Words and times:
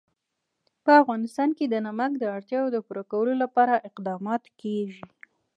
په 0.83 0.91
افغانستان 1.01 1.49
کې 1.57 1.65
د 1.67 1.75
نمک 1.85 2.11
د 2.17 2.23
اړتیاوو 2.35 2.85
پوره 2.87 3.03
کولو 3.11 3.33
لپاره 3.43 3.83
اقدامات 3.89 4.43
کېږي. 4.61 5.05